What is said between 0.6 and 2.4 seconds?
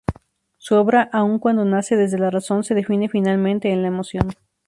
obra, aun cuando nace desde la